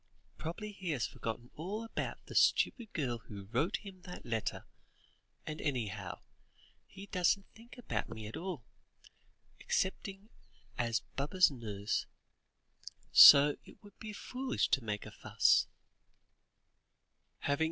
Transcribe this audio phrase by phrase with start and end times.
[0.39, 4.65] Probably he has forgotten all about the stupid girl who wrote him that letter,
[5.45, 6.21] and anyhow,
[6.87, 8.65] he doesn't think about me at all,
[9.59, 10.29] excepting
[10.75, 12.07] as Baba's nurse,
[13.11, 15.67] so it would be foolish to make a fuss."